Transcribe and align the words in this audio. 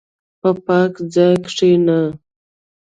په 0.41 0.49
پاک 0.65 0.93
ځای 1.13 1.33
کښېنه. 1.45 1.99